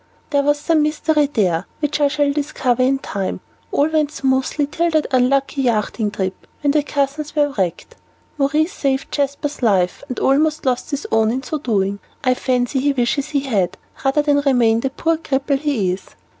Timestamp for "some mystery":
0.59-1.27